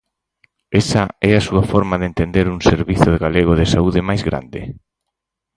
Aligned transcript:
¿Esa 0.81 1.03
é 1.29 1.31
a 1.35 1.45
súa 1.47 1.63
forma 1.71 1.95
de 2.01 2.07
entender 2.11 2.45
un 2.53 2.59
Servizo 2.71 3.09
Galego 3.23 3.53
de 3.59 3.69
Saúde 3.73 4.01
máis 4.09 4.21
grande? 4.29 4.61